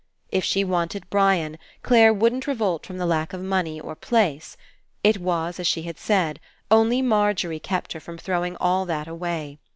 [0.31, 4.57] If she wanted Brian, Clare wouldn't revolt from the lack of money or place.
[5.03, 6.39] It was as she had said,
[6.71, 9.59] only Margery kept her from throwing all that away.